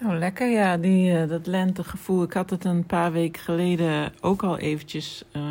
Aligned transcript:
Nou, 0.00 0.18
lekker 0.18 0.50
ja, 0.50 0.76
die, 0.76 1.12
uh, 1.12 1.28
dat 1.28 1.46
lentegevoel. 1.46 2.22
Ik 2.22 2.32
had 2.32 2.50
het 2.50 2.64
een 2.64 2.86
paar 2.86 3.12
weken 3.12 3.42
geleden 3.42 4.12
ook 4.20 4.42
al 4.42 4.58
eventjes 4.58 5.24
uh, 5.36 5.42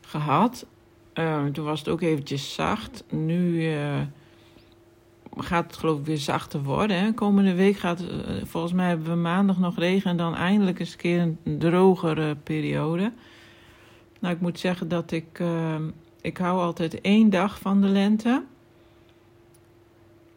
gehad. 0.00 0.66
Uh, 1.14 1.44
toen 1.44 1.64
was 1.64 1.78
het 1.78 1.88
ook 1.88 2.00
eventjes 2.00 2.54
zacht. 2.54 3.04
Nu 3.10 3.70
gaat 5.36 5.66
het 5.66 5.76
geloof 5.76 5.98
ik 5.98 6.04
weer 6.04 6.18
zachter 6.18 6.62
worden. 6.62 7.14
Komende 7.14 7.54
week 7.54 7.76
gaat 7.76 8.04
volgens 8.44 8.72
mij 8.72 8.88
hebben 8.88 9.08
we 9.08 9.14
maandag 9.14 9.58
nog 9.58 9.78
regen 9.78 10.10
en 10.10 10.16
dan 10.16 10.34
eindelijk 10.34 10.78
eens 10.78 10.92
een 10.92 10.98
keer 10.98 11.20
een 11.20 11.58
drogere 11.58 12.36
periode. 12.36 13.12
Nou, 14.20 14.34
ik 14.34 14.40
moet 14.40 14.58
zeggen 14.58 14.88
dat 14.88 15.10
ik, 15.10 15.42
ik 16.20 16.36
hou 16.36 16.60
altijd 16.60 17.00
één 17.00 17.30
dag 17.30 17.58
van 17.58 17.80
de 17.80 17.88
lente. 17.88 18.42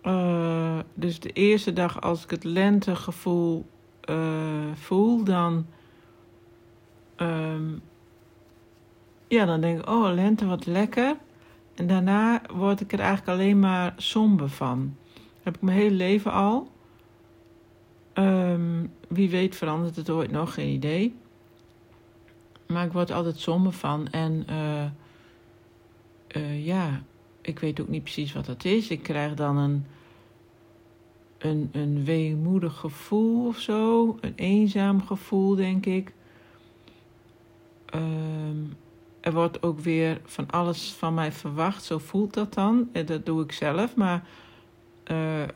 Uh, 0.06 0.80
dus 0.94 1.20
de 1.20 1.32
eerste 1.32 1.74
dag 1.74 2.02
als 2.02 2.24
ik 2.24 2.30
het 2.30 2.44
lentegevoel 2.44 3.66
uh, 4.10 4.71
voel, 4.74 5.24
dan. 5.24 5.66
Um, 7.18 7.82
ja, 9.28 9.46
dan 9.46 9.62
denk 9.62 9.79
ik, 9.79 9.89
oh, 9.89 10.14
lente, 10.14 10.46
wat 10.46 10.65
lekker. 10.65 11.18
En 11.76 11.88
daarna 11.88 12.42
word 12.54 12.82
ik 12.82 12.93
er 12.93 13.00
eigenlijk 13.00 13.29
alleen 13.29 13.60
maar 13.60 13.93
somber 13.98 14.50
van. 14.50 14.96
Heb 15.43 15.56
ik 15.56 15.62
mijn 15.62 15.78
hele 15.78 15.96
leven 15.96 16.32
al. 16.32 16.71
Um, 18.14 18.92
wie 19.07 19.29
weet 19.29 19.56
verandert 19.56 19.96
het 19.96 20.10
ooit 20.10 20.32
nog, 20.32 20.54
geen 20.54 20.74
idee. 20.74 21.15
Maar 22.68 22.86
ik 22.86 22.92
word 22.92 23.12
altijd 23.12 23.40
somber 23.40 23.71
van. 23.71 24.07
En 24.07 24.46
uh, 26.36 26.65
ja, 26.65 27.01
ik 27.42 27.60
weet 27.60 27.79
ook 27.82 27.87
niet 27.87 28.04
precies 28.04 28.34
wat 28.34 28.46
dat 28.46 28.65
is. 28.65 28.90
Ik 28.90 29.04
krijg 29.04 29.34
dan 29.34 29.57
een 29.57 29.86
een, 31.46 31.70
een 31.72 32.04
weemoedig 32.04 32.78
gevoel 32.78 33.48
of 33.48 33.59
zo. 33.59 34.17
Een 34.22 34.34
eenzaam 34.36 35.02
gevoel, 35.02 35.56
denk 35.56 35.86
ik. 35.86 36.14
Um, 37.96 38.74
er 39.20 39.34
wordt 39.34 39.64
ook 39.64 39.80
weer 39.80 40.22
van 40.24 40.50
alles 40.50 40.92
van 40.92 41.14
mij 41.14 41.32
verwacht. 41.32 41.84
Zo 41.84 41.98
voelt 41.98 42.34
dat 42.34 42.54
dan. 42.54 42.90
En 42.92 43.06
dat 43.06 43.26
doe 43.26 43.44
ik 43.44 43.52
zelf. 43.52 43.96
Maar 43.96 44.24
uh, 45.12 45.40
uh, 45.42 45.48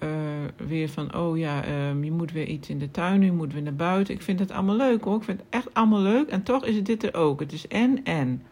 weer 0.57 0.89
van, 0.89 1.15
oh 1.15 1.37
ja, 1.37 1.87
um, 1.89 2.03
je 2.03 2.11
moet 2.11 2.31
weer 2.31 2.47
iets 2.47 2.69
in 2.69 2.79
de 2.79 2.91
tuin. 2.91 3.21
Je 3.21 3.31
moet 3.31 3.53
weer 3.53 3.61
naar 3.61 3.75
buiten. 3.75 4.13
Ik 4.13 4.21
vind 4.21 4.39
het 4.39 4.51
allemaal 4.51 4.75
leuk 4.75 5.03
hoor. 5.03 5.17
Ik 5.17 5.23
vind 5.23 5.39
het 5.39 5.47
echt 5.49 5.73
allemaal 5.73 6.01
leuk. 6.01 6.29
En 6.29 6.43
toch 6.43 6.65
is 6.65 6.83
dit 6.83 7.03
er 7.03 7.13
ook. 7.13 7.39
Het 7.39 7.51
is 7.51 7.67
en 7.67 8.03
en. 8.03 8.43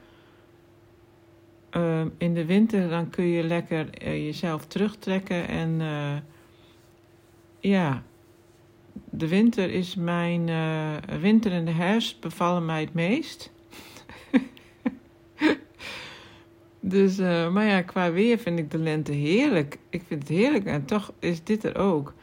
Uh, 1.71 2.01
in 2.17 2.33
de 2.33 2.45
winter 2.45 2.89
dan 2.89 3.09
kun 3.09 3.25
je 3.25 3.43
lekker 3.43 4.03
jezelf 4.03 4.65
terugtrekken 4.65 5.47
en 5.47 5.81
ja, 7.59 8.03
de 9.09 9.27
winter 9.27 9.69
is 9.69 9.95
mijn. 9.95 10.47
Uh, 10.47 11.19
winter 11.21 11.51
en 11.51 11.65
de 11.65 11.71
herfst 11.71 12.19
bevallen 12.19 12.65
mij 12.65 12.81
het 12.81 12.93
meest. 12.93 13.51
dus, 16.79 17.19
uh, 17.19 17.51
maar 17.51 17.65
ja, 17.65 17.81
qua 17.81 18.11
weer 18.11 18.37
vind 18.37 18.59
ik 18.59 18.71
de 18.71 18.77
lente 18.77 19.11
heerlijk. 19.11 19.77
Ik 19.89 20.03
vind 20.07 20.19
het 20.19 20.37
heerlijk 20.37 20.65
en 20.65 20.85
toch 20.85 21.13
is 21.19 21.43
dit 21.43 21.63
er 21.63 21.77
ook. 21.77 22.13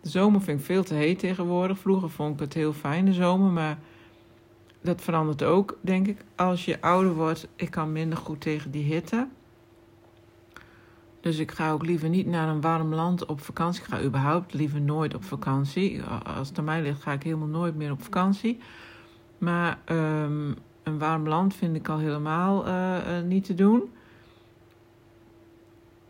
De 0.00 0.08
zomer 0.08 0.42
vind 0.42 0.58
ik 0.58 0.64
veel 0.64 0.84
te 0.84 0.94
heet 0.94 1.18
tegenwoordig. 1.18 1.78
Vroeger 1.78 2.10
vond 2.10 2.34
ik 2.34 2.40
het 2.40 2.54
heel 2.54 2.72
fijn, 2.72 3.04
de 3.04 3.12
zomer, 3.12 3.50
maar 3.50 3.78
dat 4.82 5.02
verandert 5.02 5.42
ook, 5.42 5.78
denk 5.80 6.06
ik. 6.06 6.24
Als 6.34 6.64
je 6.64 6.80
ouder 6.80 7.14
wordt, 7.14 7.48
ik 7.56 7.70
kan 7.70 7.92
minder 7.92 8.18
goed 8.18 8.40
tegen 8.40 8.70
die 8.70 8.84
hitte. 8.84 9.28
Dus 11.24 11.38
ik 11.38 11.50
ga 11.50 11.72
ook 11.72 11.84
liever 11.84 12.08
niet 12.08 12.26
naar 12.26 12.48
een 12.48 12.60
warm 12.60 12.94
land 12.94 13.26
op 13.26 13.40
vakantie. 13.40 13.82
Ik 13.82 13.88
ga 13.88 14.02
überhaupt 14.02 14.54
liever 14.54 14.80
nooit 14.80 15.14
op 15.14 15.24
vakantie. 15.24 16.02
Als 16.02 16.48
het 16.48 16.58
aan 16.58 16.64
mij 16.64 16.82
ligt, 16.82 17.02
ga 17.02 17.12
ik 17.12 17.22
helemaal 17.22 17.48
nooit 17.48 17.74
meer 17.76 17.90
op 17.90 18.02
vakantie. 18.02 18.58
Maar 19.38 19.78
um, 19.86 20.56
een 20.82 20.98
warm 20.98 21.28
land 21.28 21.54
vind 21.54 21.76
ik 21.76 21.88
al 21.88 21.98
helemaal 21.98 22.66
uh, 22.66 22.96
uh, 23.08 23.22
niet 23.22 23.44
te 23.44 23.54
doen. 23.54 23.82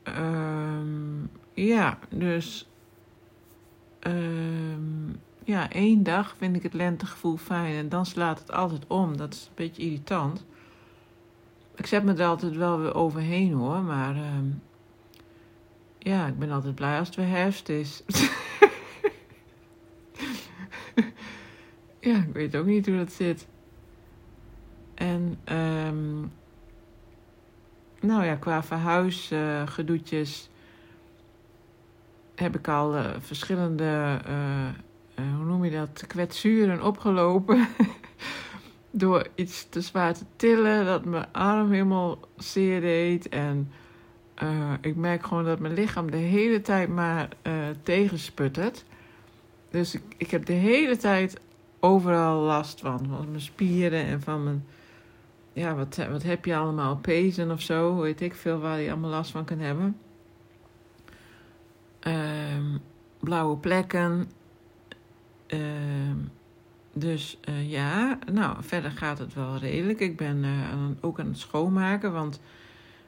Um, 0.05 1.31
ja, 1.53 1.99
dus. 2.09 2.69
Um, 4.01 5.21
ja, 5.45 5.71
één 5.71 6.03
dag 6.03 6.35
vind 6.39 6.57
ik 6.57 6.63
het 6.63 6.75
lentegevoel 6.75 7.37
fijn 7.37 7.75
en 7.75 7.89
dan 7.89 8.07
slaat 8.07 8.39
het 8.39 8.53
altijd 8.53 8.87
om. 8.87 9.17
Dat 9.17 9.35
is 9.35 9.45
een 9.47 9.53
beetje 9.55 9.83
irritant. 9.83 10.45
Ik 11.75 11.87
zet 11.87 12.05
me 12.05 12.15
er 12.15 12.27
altijd 12.27 12.57
wel 12.57 12.81
weer 12.81 12.95
overheen 12.95 13.53
hoor, 13.53 13.83
maar 13.83 14.17
ja, 16.05 16.27
ik 16.27 16.39
ben 16.39 16.51
altijd 16.51 16.75
blij 16.75 16.99
als 16.99 17.07
het 17.09 17.17
weer 17.17 17.29
herfst 17.29 17.69
is. 17.69 18.03
ja, 22.01 22.17
ik 22.17 22.33
weet 22.33 22.57
ook 22.57 22.67
niet 22.67 22.87
hoe 22.87 22.97
dat 22.97 23.13
zit. 23.13 23.47
En, 24.95 25.39
um, 25.53 26.33
nou 28.01 28.25
ja, 28.25 28.35
qua 28.35 28.63
verhuisgedoetjes 28.63 30.51
uh, 30.51 30.55
heb 32.35 32.57
ik 32.57 32.69
al 32.69 32.97
uh, 32.97 33.11
verschillende, 33.19 34.21
uh, 34.29 34.69
hoe 35.37 35.45
noem 35.45 35.65
je 35.65 35.71
dat, 35.71 36.05
kwetsuren 36.07 36.83
opgelopen. 36.83 37.69
Door 38.91 39.27
iets 39.35 39.69
te 39.69 39.81
zwaar 39.81 40.15
te 40.15 40.25
tillen, 40.37 40.85
dat 40.85 41.05
mijn 41.05 41.33
arm 41.33 41.71
helemaal 41.71 42.19
zeer 42.37 42.81
deed. 42.81 43.29
En 43.29 43.71
uh, 44.43 44.73
ik 44.81 44.97
merk 44.97 45.27
gewoon 45.27 45.45
dat 45.45 45.59
mijn 45.59 45.75
lichaam 45.75 46.11
de 46.11 46.17
hele 46.17 46.61
tijd 46.61 46.89
maar 46.89 47.29
uh, 47.43 47.53
tegensputtert. 47.83 48.85
Dus 49.71 49.95
ik, 49.95 50.03
ik 50.17 50.31
heb 50.31 50.47
de 50.47 50.53
hele 50.53 50.97
tijd 50.97 51.41
overal 51.81 52.41
last 52.41 52.81
van. 52.81 53.07
Van 53.09 53.29
mijn 53.29 53.41
spieren 53.41 54.05
en 54.05 54.23
van 54.23 54.45
mijn. 54.45 54.65
Ja, 55.53 55.75
wat, 55.75 55.97
wat 56.11 56.23
heb 56.23 56.45
je 56.45 56.57
allemaal? 56.57 56.97
Pezen 56.97 57.51
of 57.51 57.61
zo. 57.61 57.97
Weet 57.97 58.21
ik 58.21 58.35
veel 58.35 58.59
waar 58.59 58.81
je 58.81 58.91
allemaal 58.91 59.11
last 59.11 59.31
van 59.31 59.45
kan 59.45 59.59
hebben. 59.59 59.97
Uh, 62.07 62.15
blauwe 63.21 63.57
plekken. 63.57 64.31
Ehm, 65.47 66.17
dus 66.93 67.39
uh, 67.49 67.71
ja, 67.71 68.19
nou, 68.33 68.57
verder 68.61 68.91
gaat 68.91 69.19
het 69.19 69.35
wel 69.35 69.57
redelijk. 69.57 70.01
Ik 70.01 70.17
ben 70.17 70.45
ook 71.01 71.21
aan 71.21 71.27
het 71.27 71.39
schoonmaken, 71.39 72.13
want 72.13 72.41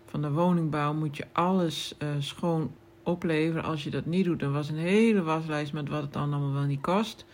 van 0.06 0.22
de 0.22 0.30
woningbouw 0.30 0.94
moet 0.94 1.16
je 1.16 1.26
alles 1.32 1.94
uh, 1.98 2.08
schoon 2.18 2.74
opleveren. 3.02 3.64
Als 3.64 3.84
je 3.84 3.90
dat 3.90 4.06
niet 4.06 4.24
doet, 4.24 4.40
dan 4.40 4.52
was 4.52 4.68
een 4.68 4.76
hele 4.76 5.22
waslijst 5.22 5.72
met 5.72 5.88
wat 5.88 6.02
het 6.02 6.12
dan 6.12 6.32
allemaal 6.32 6.52
wel 6.52 6.62
niet 6.62 6.80
kost. 6.80 7.24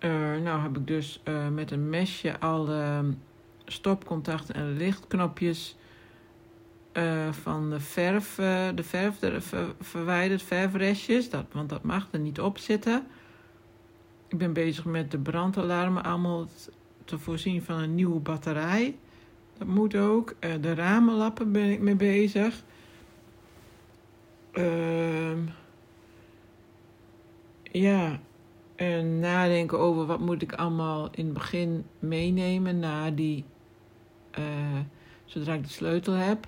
Uh, 0.00 0.10
nou 0.42 0.62
heb 0.62 0.76
ik 0.76 0.86
dus 0.86 1.20
uh, 1.24 1.48
met 1.48 1.70
een 1.70 1.88
mesje 1.88 2.40
alle 2.40 3.04
stopcontacten 3.64 4.54
en 4.54 4.76
lichtknopjes 4.76 5.76
van 7.30 7.70
de 7.70 7.80
verf, 7.80 8.34
de 8.74 8.82
verf 8.82 9.22
er, 9.22 9.42
ver, 9.42 9.74
verwijderd, 9.80 10.42
verfrestjes. 10.42 11.30
Dat, 11.30 11.44
want 11.52 11.68
dat 11.68 11.82
mag 11.82 12.08
er 12.10 12.18
niet 12.18 12.40
op 12.40 12.58
zitten. 12.58 13.06
Ik 14.28 14.38
ben 14.38 14.52
bezig 14.52 14.84
met 14.84 15.10
de 15.10 15.18
brandalarmen 15.18 16.04
allemaal 16.04 16.46
te 17.04 17.18
voorzien 17.18 17.62
van 17.62 17.78
een 17.78 17.94
nieuwe 17.94 18.20
batterij. 18.20 18.96
Dat 19.58 19.66
moet 19.68 19.94
ook. 19.96 20.34
Uh, 20.40 20.54
de 20.60 20.74
ramenlappen 20.74 21.52
ben 21.52 21.70
ik 21.70 21.80
mee 21.80 21.94
bezig. 21.94 22.62
Uh, 24.52 25.38
ja. 27.62 28.20
En 28.76 29.18
nadenken 29.18 29.78
over 29.78 30.06
wat 30.06 30.20
moet 30.20 30.42
ik 30.42 30.52
allemaal 30.52 31.08
in 31.10 31.24
het 31.24 31.34
begin 31.34 31.84
meenemen 31.98 32.78
na 32.78 33.10
die. 33.10 33.44
Uh, 34.38 34.44
zodra 35.24 35.54
ik 35.54 35.62
de 35.62 35.68
sleutel 35.68 36.14
heb. 36.14 36.46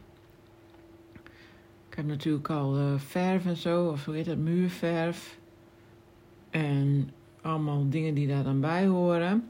Ik 1.89 1.97
heb 1.97 2.07
natuurlijk 2.07 2.51
al 2.51 2.79
uh, 2.79 2.99
verf 2.99 3.47
en 3.47 3.57
zo, 3.57 3.89
of 3.89 4.05
hoe 4.05 4.15
heet 4.15 4.25
dat, 4.25 4.37
muurverf. 4.37 5.39
En 6.51 7.11
allemaal 7.43 7.89
dingen 7.89 8.15
die 8.15 8.29
daar 8.29 8.45
dan 8.45 8.61
bij 8.61 8.87
horen 8.87 9.49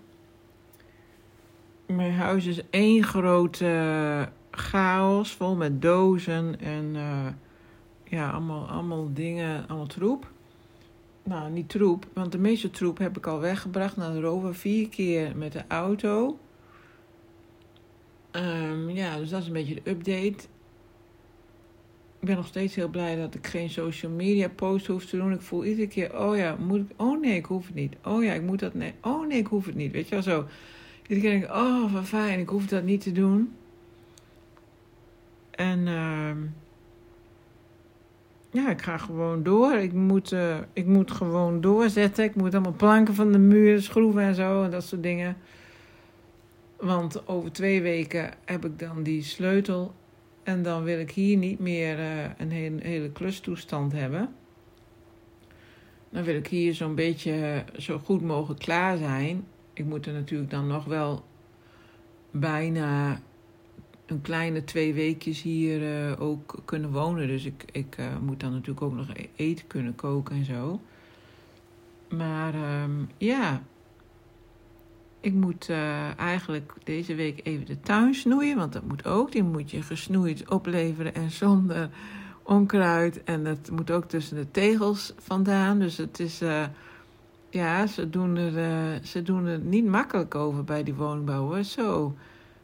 mijn 1.88 2.12
huis 2.12 2.46
is 2.46 2.60
één 2.70 3.02
grote 3.02 4.28
chaos, 4.50 5.32
vol 5.32 5.56
met 5.56 5.82
dozen 5.82 6.60
en 6.60 6.94
uh, 6.94 7.26
ja, 8.04 8.30
allemaal, 8.30 8.68
allemaal 8.68 9.10
dingen, 9.12 9.68
allemaal 9.68 9.86
troep. 9.86 10.30
Nou, 11.22 11.50
niet 11.50 11.68
troep, 11.68 12.06
want 12.12 12.32
de 12.32 12.38
meeste 12.38 12.70
troep 12.70 12.98
heb 12.98 13.16
ik 13.16 13.26
al 13.26 13.40
weggebracht 13.40 13.96
naar 13.96 14.12
de 14.12 14.20
rover. 14.20 14.54
Vier 14.54 14.88
keer 14.88 15.36
met 15.36 15.52
de 15.52 15.62
auto. 15.68 16.38
Um, 18.32 18.90
ja, 18.90 19.16
dus 19.16 19.30
dat 19.30 19.40
is 19.40 19.46
een 19.46 19.52
beetje 19.52 19.74
de 19.74 19.90
update. 19.90 20.46
Ik 22.20 22.26
ben 22.26 22.36
nog 22.36 22.46
steeds 22.46 22.74
heel 22.74 22.88
blij 22.88 23.16
dat 23.16 23.34
ik 23.34 23.46
geen 23.46 23.70
social 23.70 24.12
media 24.12 24.48
post 24.48 24.86
hoef 24.86 25.04
te 25.04 25.16
doen. 25.16 25.32
Ik 25.32 25.40
voel 25.40 25.64
iedere 25.64 25.88
keer, 25.88 26.18
oh 26.18 26.36
ja, 26.36 26.56
moet 26.56 26.78
ik... 26.78 26.90
Oh 26.96 27.20
nee, 27.20 27.34
ik 27.34 27.44
hoef 27.44 27.66
het 27.66 27.74
niet. 27.74 27.96
Oh 28.04 28.24
ja, 28.24 28.32
ik 28.32 28.42
moet 28.42 28.58
dat... 28.58 28.74
Nee. 28.74 28.94
Oh 29.02 29.26
nee, 29.26 29.38
ik 29.38 29.46
hoef 29.46 29.66
het 29.66 29.74
niet. 29.74 29.92
Weet 29.92 30.08
je 30.08 30.14
wel 30.14 30.22
zo. 30.22 30.46
Iedere 31.08 31.28
keer 31.28 31.38
denk 31.38 31.44
ik, 31.44 31.56
oh, 31.56 31.92
wat 31.92 32.04
fijn, 32.04 32.38
ik 32.38 32.48
hoef 32.48 32.66
dat 32.66 32.82
niet 32.84 33.00
te 33.00 33.12
doen. 33.12 33.52
En 35.50 35.78
uh, 35.78 36.30
ja, 38.50 38.70
ik 38.70 38.82
ga 38.82 38.98
gewoon 38.98 39.42
door. 39.42 39.72
Ik 39.72 39.92
moet, 39.92 40.32
uh, 40.32 40.56
ik 40.72 40.86
moet 40.86 41.10
gewoon 41.10 41.60
doorzetten. 41.60 42.24
Ik 42.24 42.34
moet 42.34 42.54
allemaal 42.54 42.72
planken 42.72 43.14
van 43.14 43.32
de 43.32 43.38
muur 43.38 43.82
schroeven 43.82 44.22
en 44.22 44.34
zo 44.34 44.62
en 44.62 44.70
dat 44.70 44.84
soort 44.84 45.02
dingen. 45.02 45.36
Want 46.76 47.28
over 47.28 47.52
twee 47.52 47.82
weken 47.82 48.30
heb 48.44 48.64
ik 48.64 48.78
dan 48.78 49.02
die 49.02 49.22
sleutel. 49.22 49.94
En 50.42 50.62
dan 50.62 50.82
wil 50.82 50.98
ik 50.98 51.10
hier 51.10 51.36
niet 51.36 51.58
meer 51.58 51.98
uh, 51.98 52.24
een 52.38 52.50
hele, 52.50 52.80
hele 52.82 53.10
klustoestand 53.10 53.92
hebben. 53.92 54.34
Dan 56.10 56.22
wil 56.22 56.34
ik 56.34 56.46
hier 56.46 56.74
zo'n 56.74 56.94
beetje 56.94 57.64
zo 57.76 57.98
goed 57.98 58.22
mogelijk 58.22 58.60
klaar 58.60 58.96
zijn. 58.96 59.44
Ik 59.78 59.84
moet 59.84 60.06
er 60.06 60.12
natuurlijk 60.12 60.50
dan 60.50 60.66
nog 60.66 60.84
wel 60.84 61.24
bijna 62.30 63.20
een 64.06 64.20
kleine 64.20 64.64
twee 64.64 64.94
weekjes 64.94 65.42
hier 65.42 66.08
uh, 66.10 66.20
ook 66.20 66.54
kunnen 66.64 66.90
wonen. 66.90 67.26
Dus 67.26 67.44
ik, 67.44 67.64
ik 67.72 67.96
uh, 67.98 68.06
moet 68.20 68.40
dan 68.40 68.52
natuurlijk 68.52 68.82
ook 68.82 68.94
nog 68.94 69.08
eten 69.36 69.66
kunnen 69.66 69.94
koken 69.94 70.36
en 70.36 70.44
zo. 70.44 70.80
Maar 72.08 72.82
um, 72.82 73.08
ja, 73.16 73.62
ik 75.20 75.32
moet 75.32 75.68
uh, 75.68 76.18
eigenlijk 76.18 76.72
deze 76.84 77.14
week 77.14 77.40
even 77.42 77.66
de 77.66 77.80
tuin 77.80 78.14
snoeien. 78.14 78.56
Want 78.56 78.72
dat 78.72 78.84
moet 78.84 79.06
ook. 79.06 79.32
Die 79.32 79.42
moet 79.42 79.70
je 79.70 79.82
gesnoeid 79.82 80.50
opleveren 80.50 81.14
en 81.14 81.30
zonder 81.30 81.90
onkruid. 82.42 83.24
En 83.24 83.44
dat 83.44 83.70
moet 83.70 83.90
ook 83.90 84.04
tussen 84.04 84.36
de 84.36 84.50
tegels 84.50 85.12
vandaan. 85.18 85.78
Dus 85.78 85.96
het 85.96 86.20
is... 86.20 86.42
ja, 87.58 87.86
ze 87.86 88.10
doen, 88.10 88.36
er, 88.36 89.00
ze 89.04 89.22
doen 89.22 89.46
er 89.46 89.58
niet 89.58 89.86
makkelijk 89.86 90.34
over 90.34 90.64
bij 90.64 90.82
die 90.82 90.94
woningbouw. 90.94 91.62
Zo 91.62 92.14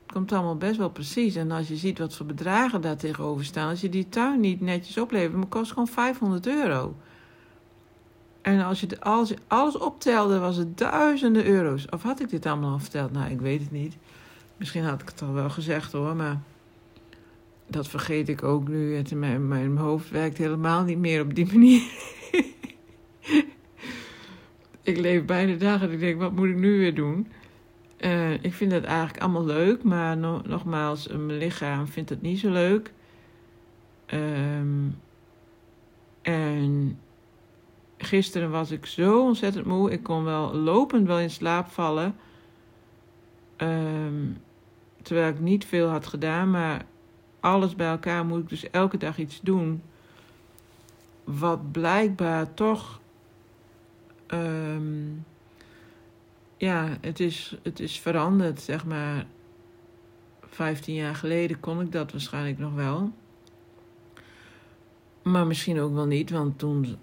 komt 0.07 0.33
allemaal 0.33 0.57
best 0.57 0.77
wel 0.77 0.91
precies. 0.91 1.35
En 1.35 1.51
als 1.51 1.69
je 1.69 1.77
ziet 1.77 1.99
wat 1.99 2.15
voor 2.15 2.27
bedragen 2.27 2.81
daar 2.81 2.97
tegenover 2.97 3.45
staan, 3.45 3.69
als 3.69 3.81
je 3.81 3.89
die 3.89 4.09
tuin 4.09 4.41
niet 4.41 4.61
netjes 4.61 4.99
oplevert, 4.99 5.37
maar 5.37 5.47
kost 5.47 5.71
gewoon 5.71 5.89
500 5.89 6.47
euro. 6.47 6.95
En 8.43 8.61
als 8.61 8.81
je, 8.81 9.01
als 9.01 9.29
je 9.29 9.37
alles 9.47 9.79
optelde, 9.79 10.39
was 10.39 10.57
het 10.57 10.79
duizenden 10.79 11.47
euro's. 11.47 11.87
Of 11.91 12.03
had 12.03 12.21
ik 12.21 12.31
dit 12.31 12.47
allemaal 12.47 12.73
al 12.73 12.79
verteld? 12.79 13.13
Nou, 13.13 13.31
ik 13.31 13.41
weet 13.41 13.61
het 13.61 13.71
niet. 13.71 13.97
Misschien 14.57 14.85
had 14.85 15.01
ik 15.01 15.09
het 15.09 15.23
al 15.23 15.33
wel 15.33 15.51
gezegd 15.51 15.93
hoor, 15.93 16.17
maar 16.17 16.41
dat 17.67 17.89
vergeet 17.89 18.29
ik 18.29 18.43
ook 18.43 18.69
nu. 18.69 18.97
Het, 18.97 19.15
mijn, 19.15 19.49
mijn 19.49 19.77
hoofd 19.77 20.11
werkt 20.11 20.39
helemaal 20.39 20.83
niet 20.83 20.99
meer 20.99 21.23
op 21.23 21.35
die 21.35 21.47
manier. 21.53 21.83
Ik 24.85 24.99
leef 24.99 25.25
bijna 25.25 25.55
dagen 25.55 25.89
en 25.89 25.93
ik 25.93 26.01
denk, 26.01 26.21
wat 26.21 26.33
moet 26.33 26.49
ik 26.49 26.57
nu 26.57 26.79
weer 26.79 26.95
doen? 26.95 27.27
Uh, 27.99 28.33
ik 28.33 28.55
vind 28.55 28.73
het 28.73 28.85
eigenlijk 28.85 29.19
allemaal 29.19 29.45
leuk, 29.45 29.83
maar 29.83 30.17
no 30.17 30.41
nogmaals, 30.47 31.09
mijn 31.09 31.39
lichaam 31.39 31.87
vindt 31.87 32.11
het 32.11 32.23
niet 32.23 32.39
zo 32.39 32.51
leuk. 32.51 32.93
Um, 34.13 34.99
en 36.23 36.99
gisteren 37.99 38.51
was 38.51 38.71
ik 38.71 38.87
zo 38.87 39.23
ontzettend 39.23 39.67
moe. 39.67 39.91
Ik 39.91 40.03
kon 40.03 40.25
wel 40.25 40.55
lopend 40.55 41.07
wel 41.07 41.19
in 41.19 41.31
slaap 41.31 41.69
vallen. 41.69 42.17
Um, 43.57 44.39
terwijl 45.03 45.29
ik 45.29 45.41
niet 45.41 45.65
veel 45.65 45.89
had 45.89 46.07
gedaan, 46.07 46.51
maar 46.51 46.85
alles 47.41 47.77
bij 47.77 47.89
elkaar 47.89 48.25
moet 48.25 48.41
ik 48.41 48.49
dus 48.49 48.71
elke 48.71 48.97
dag 48.97 49.19
iets 49.19 49.41
doen. 49.43 49.83
Wat 51.25 51.73
blijkbaar 51.73 52.55
toch. 52.55 53.01
Um, 54.29 55.25
ja, 56.57 56.97
het 57.01 57.21
is, 57.21 57.57
het 57.63 57.81
is 57.81 58.01
veranderd, 58.01 58.61
zeg 58.61 58.87
maar. 58.87 59.27
15 60.47 60.95
jaar 60.95 61.15
geleden 61.15 61.61
kon 61.61 61.81
ik 61.81 61.93
dat 61.93 62.13
waarschijnlijk 62.13 62.59
nog 62.59 62.75
wel. 62.75 63.13
Maar 65.23 65.47
misschien 65.47 65.81
ook 65.81 65.95
wel 65.95 66.07
niet, 66.07 66.31
want 66.31 66.59
toen 66.59 66.97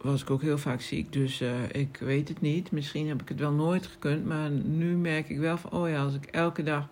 was 0.00 0.22
ik 0.22 0.30
ook 0.30 0.42
heel 0.42 0.58
vaak 0.58 0.80
ziek. 0.80 1.12
Dus 1.12 1.42
uh, 1.42 1.62
ik 1.72 1.96
weet 2.00 2.28
het 2.28 2.40
niet. 2.40 2.70
Misschien 2.70 3.08
heb 3.08 3.22
ik 3.22 3.28
het 3.28 3.38
wel 3.38 3.52
nooit 3.52 3.86
gekund. 3.86 4.24
Maar 4.24 4.50
nu 4.50 4.96
merk 4.96 5.28
ik 5.28 5.38
wel 5.38 5.56
van, 5.56 5.70
oh 5.72 5.88
ja, 5.88 6.02
als 6.02 6.14
ik 6.14 6.24
elke 6.24 6.62
dag 6.62 6.88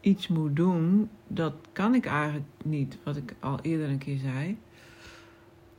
iets 0.00 0.28
moet 0.28 0.56
doen, 0.56 1.10
dat 1.26 1.54
kan 1.72 1.94
ik 1.94 2.06
eigenlijk 2.06 2.46
niet. 2.64 2.98
Wat 3.02 3.16
ik 3.16 3.34
al 3.40 3.58
eerder 3.62 3.88
een 3.88 3.98
keer 3.98 4.18
zei. 4.18 4.56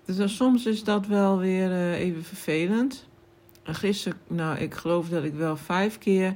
Dus 0.06 0.36
soms 0.36 0.66
is 0.66 0.84
dat 0.84 1.07
wel 1.07 1.38
weer 1.38 1.69
uh, 1.69 2.00
even 2.00 2.24
vervelend 2.24 3.07
gisteren, 3.74 4.19
nou, 4.28 4.57
ik 4.57 4.74
geloof 4.74 5.10
dat 5.10 5.24
ik 5.24 5.34
wel 5.34 5.57
vijf 5.57 5.98
keer 5.98 6.36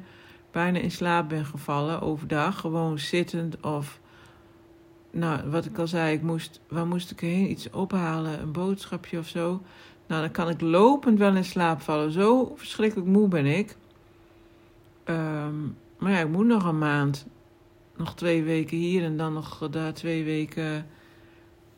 bijna 0.51 0.80
in 0.80 0.92
slaap 0.92 1.30
ben 1.30 1.45
gevallen 1.45 2.01
overdag. 2.01 2.60
Gewoon 2.60 3.00
zittend 3.00 3.60
of, 3.62 4.00
nou, 5.12 5.50
wat 5.50 5.66
ik 5.66 5.77
al 5.77 5.88
zei, 5.88 6.13
ik 6.13 6.21
moest, 6.21 6.60
waar 6.68 6.88
moest 6.88 7.12
ik 7.12 7.19
heen? 7.19 7.51
Iets 7.51 7.69
ophalen, 7.69 8.42
een 8.42 8.51
boodschapje 8.51 9.18
of 9.18 9.27
zo. 9.27 9.62
Nou, 10.07 10.22
dan 10.22 10.31
kan 10.31 10.50
ik 10.50 10.62
lopend 10.62 11.19
wel 11.19 11.36
in 11.36 11.45
slaap 11.45 11.81
vallen. 11.81 12.12
Zo 12.12 12.54
verschrikkelijk 12.56 13.07
moe 13.07 13.27
ben 13.27 13.45
ik. 13.45 13.75
Um, 15.06 15.77
maar 15.98 16.12
ja, 16.12 16.19
ik 16.19 16.30
moet 16.30 16.45
nog 16.45 16.65
een 16.65 16.77
maand. 16.77 17.27
Nog 17.95 18.15
twee 18.15 18.44
weken 18.44 18.77
hier 18.77 19.04
en 19.04 19.18
dan 19.18 19.33
nog 19.33 19.69
daar 19.72 19.94
twee 19.94 20.24
weken 20.24 20.86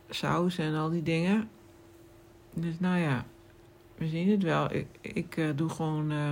saus 0.10 0.58
en 0.58 0.76
al 0.76 0.90
die 0.90 1.04
dingen. 1.04 1.50
Dus 2.62 2.80
nou 2.80 3.00
ja, 3.00 3.26
we 3.98 4.08
zien 4.08 4.30
het 4.30 4.44
wel. 4.44 4.74
Ik, 4.74 4.88
ik 5.02 5.38
uh, 5.38 5.50
doe 5.56 5.70
gewoon 5.70 6.12
uh, 6.12 6.32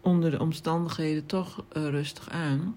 onder 0.00 0.30
de 0.30 0.40
omstandigheden 0.40 1.26
toch 1.26 1.64
uh, 1.76 1.88
rustig 1.88 2.30
aan. 2.30 2.76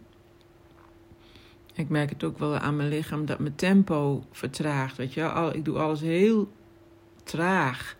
Ik 1.73 1.89
merk 1.89 2.09
het 2.09 2.23
ook 2.23 2.37
wel 2.37 2.57
aan 2.57 2.75
mijn 2.75 2.89
lichaam 2.89 3.25
dat 3.25 3.39
mijn 3.39 3.55
tempo 3.55 4.23
vertraagt. 4.31 4.97
Weet 4.97 5.13
je, 5.13 5.29
Al, 5.29 5.55
ik 5.55 5.65
doe 5.65 5.77
alles 5.77 6.01
heel 6.01 6.51
traag. 7.23 7.97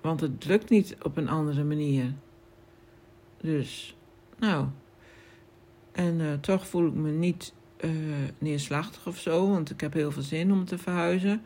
want 0.00 0.20
het 0.20 0.44
lukt 0.44 0.70
niet 0.70 0.96
op 1.02 1.16
een 1.16 1.28
andere 1.28 1.64
manier. 1.64 2.14
Dus, 3.40 3.96
nou. 4.38 4.66
En 5.92 6.40
toch 6.40 6.66
voel 6.66 6.86
ik 6.86 6.94
me 6.94 7.10
niet 7.10 7.54
neerslachtig 8.38 9.06
of 9.06 9.18
zo, 9.18 9.50
want 9.50 9.70
ik 9.70 9.80
heb 9.80 9.92
heel 9.92 10.10
veel 10.10 10.22
zin 10.22 10.52
om 10.52 10.64
te 10.64 10.78
verhuizen. 10.78 11.42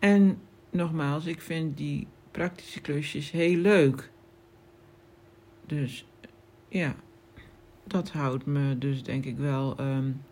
En 0.00 0.38
nogmaals, 0.70 1.26
ik 1.26 1.40
vind 1.40 1.76
die 1.76 2.06
praktische 2.30 2.80
klusjes 2.80 3.30
heel 3.30 3.56
leuk. 3.56 4.10
Dus 5.66 6.06
ja, 6.68 6.94
dat 7.84 8.10
houdt 8.10 8.46
me 8.46 8.78
dus 8.78 9.02
denk 9.02 9.24
ik 9.24 9.36
wel 9.36 9.80
um, 9.80 10.22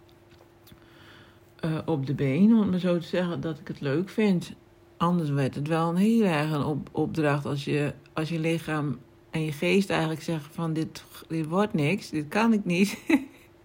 uh, 1.65 1.79
op 1.85 2.07
de 2.07 2.15
been, 2.15 2.53
om 2.53 2.61
het 2.61 2.71
maar 2.71 2.79
zo 2.79 2.99
te 2.99 3.07
zeggen, 3.07 3.41
dat 3.41 3.59
ik 3.59 3.69
het 3.69 3.81
leuk 3.81 4.09
vind. 4.09 4.53
Anders 4.97 5.31
werd 5.31 5.55
het 5.55 5.69
wel 5.69 5.89
een 5.89 5.97
heel 5.97 6.25
erg 6.25 6.51
een 6.51 6.65
op 6.65 6.89
opdracht 6.93 7.45
als 7.45 7.65
je, 7.65 7.95
als 8.13 8.29
je 8.29 8.39
lichaam 8.39 8.99
en 9.31 9.45
je 9.45 9.53
geest 9.53 9.91
eigenlijk 9.91 10.23
zeggen 10.23 10.53
van 10.53 10.73
dit, 10.73 11.05
dit 11.29 11.47
wordt 11.47 11.75
niks, 11.75 12.11
dit 12.11 12.29
kan 12.29 12.53
ik 12.53 12.65
niet. 12.65 12.99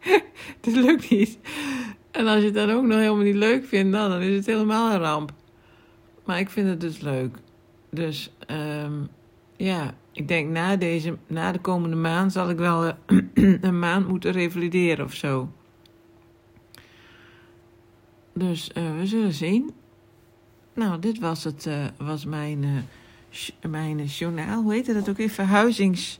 dit 0.62 0.76
lukt 0.76 1.10
niet. 1.10 1.40
En 2.12 2.28
als 2.28 2.40
je 2.40 2.46
het 2.46 2.54
dan 2.54 2.70
ook 2.70 2.84
nog 2.84 2.98
helemaal 2.98 3.24
niet 3.24 3.36
leuk 3.36 3.66
vindt, 3.66 3.92
dan 3.92 4.22
is 4.22 4.36
het 4.36 4.46
helemaal 4.46 4.94
een 4.94 5.00
ramp. 5.00 5.34
Maar 6.24 6.40
ik 6.40 6.50
vind 6.50 6.70
het 6.70 6.82
dus 6.82 7.00
leuk. 7.00 7.38
Dus 7.90 8.32
um, 8.52 9.10
ja, 9.58 9.94
ik 10.12 10.28
denk 10.28 10.50
na, 10.50 10.76
deze, 10.76 11.18
na 11.28 11.52
de 11.52 11.60
komende 11.60 11.96
maand 11.96 12.32
zal 12.32 12.50
ik 12.50 12.58
wel 12.58 12.86
uh, 12.86 12.94
een 13.62 13.80
maand 13.80 14.08
moeten 14.08 14.32
revalideren 14.32 15.06
of 15.06 15.14
zo. 15.14 15.52
Dus 18.34 18.72
uh, 18.78 18.98
we 18.98 19.08
zullen 19.08 19.34
zien. 19.34 19.72
Nou, 20.74 21.00
dit 21.00 21.20
was, 21.20 21.44
het, 21.44 21.66
uh, 21.66 21.86
was 21.98 22.26
mijn, 22.26 22.88
mijn 23.70 24.06
journaal. 24.06 24.62
Hoe 24.62 24.74
heette 24.74 24.94
dat 24.94 25.10
ook 25.10 25.18
weer? 25.18 25.30
Verhuizings, 25.30 26.20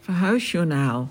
verhuisjournaal. 0.00 1.08